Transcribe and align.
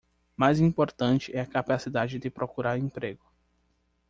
Mais 0.35 0.59
importante 0.67 1.31
é 1.31 1.39
a 1.41 1.45
capacidade 1.45 2.17
de 2.17 2.29
procurar 2.31 2.75
emprego 2.79 3.23